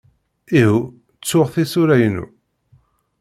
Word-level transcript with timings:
Ihuh, 0.59 0.83
ttuɣ 1.19 1.47
tisura-inu. 1.53 2.25